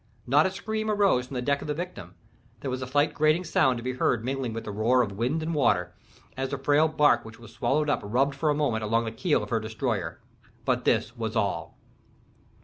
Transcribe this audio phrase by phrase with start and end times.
[0.25, 3.77] Not a scream arose from the deck of the victim—there was a slight grating sound
[3.77, 5.93] to be heard mingling with the roar of wind and water,
[6.35, 9.43] as the frail bark which was swallowed up rubbed for a moment along the keel
[9.43, 11.77] of her destroyer—but this was all.